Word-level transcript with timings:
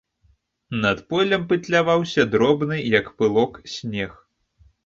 Над 0.85 0.97
полем 1.13 1.43
пытляваўся 1.51 2.21
дробны, 2.33 2.81
як 2.99 3.13
пылок, 3.21 3.61
снег. 3.75 4.21